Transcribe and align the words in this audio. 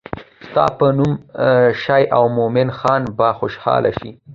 ستا 0.49 0.65
به 0.77 0.87
نوم 0.97 1.11
شي 1.83 2.03
او 2.17 2.23
مومن 2.37 2.69
خان 2.79 3.01
به 3.17 3.27
خوشحاله 3.39 3.91
شي. 3.99 4.11